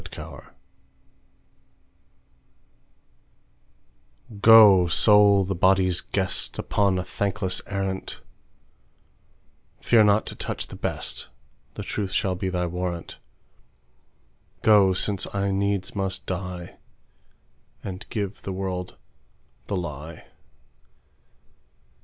The 0.03 0.19
Lie 0.23 0.41
GO, 4.41 4.87
Soul, 4.87 5.43
the 5.45 5.53
body's 5.53 6.01
guest, 6.01 6.57
Upon 6.57 6.97
a 6.97 7.03
thankless 7.03 7.61
arrant:Fear 7.67 10.05
not 10.05 10.25
to 10.25 10.33
touch 10.35 10.65
the 10.65 10.75
best; 10.75 11.27
The 11.75 11.83
truth 11.83 12.13
shall 12.13 12.33
be 12.33 12.49
thy 12.49 12.65
warrant:Go, 12.65 14.93
since 14.93 15.27
I 15.35 15.51
needs 15.51 15.93
must 15.95 16.25
die, 16.25 16.77
And 17.83 18.09
give 18.09 18.41
the 18.41 18.51
world 18.53 18.97
the 19.67 19.75
lie. 19.77 20.25